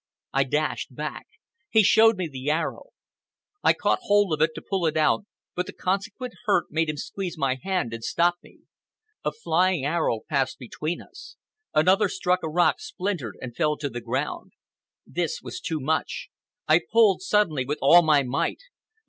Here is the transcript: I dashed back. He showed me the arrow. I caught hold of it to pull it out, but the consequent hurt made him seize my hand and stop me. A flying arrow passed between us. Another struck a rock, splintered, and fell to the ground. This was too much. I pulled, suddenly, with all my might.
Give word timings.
I 0.33 0.45
dashed 0.45 0.95
back. 0.95 1.27
He 1.69 1.83
showed 1.83 2.17
me 2.17 2.27
the 2.27 2.49
arrow. 2.49 2.87
I 3.63 3.73
caught 3.73 3.99
hold 4.01 4.33
of 4.33 4.41
it 4.41 4.55
to 4.55 4.61
pull 4.67 4.87
it 4.87 4.97
out, 4.97 5.25
but 5.53 5.67
the 5.67 5.73
consequent 5.73 6.33
hurt 6.45 6.71
made 6.71 6.89
him 6.89 6.97
seize 6.97 7.37
my 7.37 7.59
hand 7.61 7.93
and 7.93 8.03
stop 8.03 8.37
me. 8.41 8.61
A 9.23 9.31
flying 9.31 9.85
arrow 9.85 10.21
passed 10.27 10.57
between 10.57 11.03
us. 11.03 11.35
Another 11.75 12.09
struck 12.09 12.39
a 12.41 12.49
rock, 12.49 12.79
splintered, 12.79 13.37
and 13.41 13.55
fell 13.55 13.77
to 13.77 13.89
the 13.91 14.01
ground. 14.01 14.53
This 15.05 15.39
was 15.43 15.59
too 15.61 15.79
much. 15.79 16.29
I 16.67 16.81
pulled, 16.91 17.21
suddenly, 17.21 17.63
with 17.63 17.77
all 17.79 18.01
my 18.01 18.23
might. 18.23 18.63